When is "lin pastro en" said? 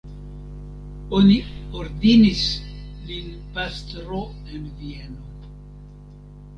3.13-4.69